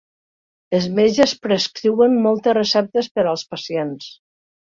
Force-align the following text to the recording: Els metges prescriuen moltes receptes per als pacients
Els 0.77 0.87
metges 0.99 1.33
prescriuen 1.43 2.15
moltes 2.25 2.57
receptes 2.61 3.11
per 3.19 3.27
als 3.35 3.45
pacients 3.53 4.11